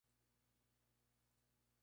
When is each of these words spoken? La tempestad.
La 0.03 0.07
tempestad. 0.07 1.77